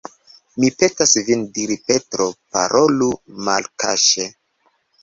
[0.61, 3.13] Mi petas vin diris Petro, parolu
[3.51, 4.29] malkaŝe.